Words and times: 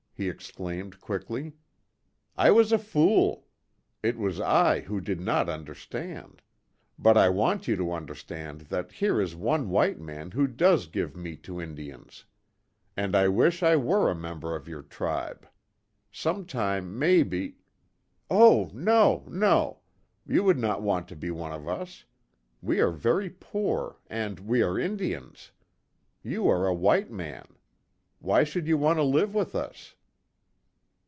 he 0.13 0.29
exclaimed, 0.29 1.01
quickly, 1.01 1.51
"I 2.37 2.51
was 2.51 2.71
a 2.71 2.77
fool! 2.77 3.47
It 4.03 4.19
was 4.19 4.39
I 4.39 4.81
who 4.81 5.01
did 5.01 5.19
not 5.19 5.49
understand. 5.49 6.43
But, 6.99 7.17
I 7.17 7.27
want 7.29 7.67
you 7.67 7.75
to 7.77 7.91
understand 7.91 8.61
that 8.69 8.91
here 8.91 9.19
is 9.19 9.33
one 9.35 9.69
white 9.71 9.99
man 9.99 10.29
who 10.29 10.45
does 10.45 10.85
give 10.85 11.15
meat 11.15 11.41
to 11.45 11.59
Indians. 11.59 12.25
And 12.95 13.15
I 13.15 13.29
wish 13.29 13.63
I 13.63 13.75
were 13.77 14.11
a 14.11 14.15
member 14.15 14.55
of 14.55 14.67
your 14.67 14.83
tribe. 14.83 15.47
Sometime, 16.11 16.99
maybe" 16.99 17.57
"Oh, 18.29 18.69
no, 18.75 19.23
no! 19.27 19.79
You 20.27 20.43
would 20.43 20.59
not 20.59 20.83
want 20.83 21.07
to 21.07 21.15
be 21.15 21.31
one 21.31 21.51
of 21.51 21.67
us. 21.67 22.05
We 22.61 22.79
are 22.79 22.91
very 22.91 23.31
poor, 23.31 23.97
and 24.07 24.39
we 24.41 24.61
are 24.61 24.77
Indians. 24.77 25.49
You 26.21 26.47
are 26.47 26.67
a 26.67 26.75
white 26.75 27.09
man. 27.09 27.55
Why 28.19 28.43
should 28.43 28.67
you 28.67 28.77
want 28.77 28.99
to 28.99 29.03
live 29.03 29.33
with 29.33 29.55
us?" 29.55 29.95